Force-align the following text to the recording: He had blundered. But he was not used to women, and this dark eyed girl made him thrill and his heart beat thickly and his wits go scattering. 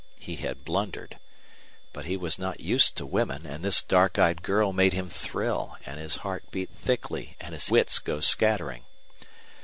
He 0.19 0.37
had 0.37 0.65
blundered. 0.65 1.19
But 1.93 2.05
he 2.05 2.17
was 2.17 2.39
not 2.39 2.59
used 2.59 2.97
to 2.97 3.05
women, 3.05 3.45
and 3.45 3.63
this 3.63 3.83
dark 3.83 4.17
eyed 4.17 4.41
girl 4.41 4.73
made 4.73 4.93
him 4.93 5.07
thrill 5.07 5.77
and 5.85 5.99
his 5.99 6.15
heart 6.25 6.43
beat 6.49 6.71
thickly 6.71 7.37
and 7.39 7.53
his 7.53 7.69
wits 7.69 7.99
go 7.99 8.19
scattering. 8.19 8.83